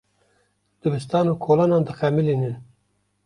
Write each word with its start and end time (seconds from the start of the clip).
Dibistan 0.81 1.25
û 1.31 1.33
kolanan 1.45 1.83
dixemilînin. 1.87 2.55